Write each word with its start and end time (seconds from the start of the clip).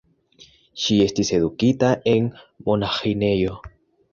Ŝi 0.83 0.95
estis 1.03 1.29
edukita 1.39 1.91
en 2.15 2.33
monaĥinejo. 2.71 3.61